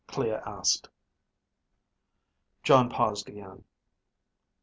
Clea 0.07 0.39
asked. 0.47 0.89
Jon 2.63 2.89
paused 2.89 3.29
again. 3.29 3.65